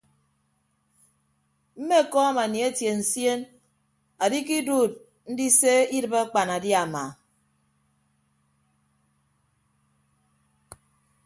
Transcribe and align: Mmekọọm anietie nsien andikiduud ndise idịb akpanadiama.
Mmekọọm 1.79 2.35
anietie 2.43 2.91
nsien 2.99 3.39
andikiduud 4.23 4.91
ndise 5.31 5.73
idịb 5.97 6.13
akpanadiama. 6.21 7.03